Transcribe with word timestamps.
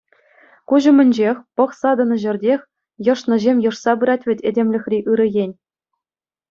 Куҫ 0.71 0.85
умӗнчех, 0.91 1.37
пӑхса 1.61 1.91
тӑнӑ 1.99 2.17
ҫӗртех 2.25 2.61
йӑшнӑҫем 3.09 3.57
йӑшса 3.67 3.91
пырать 4.01 4.25
вӗт 4.31 4.39
этемлӗхри 4.53 4.99
ырӑ 5.17 5.27
ен. 5.45 5.51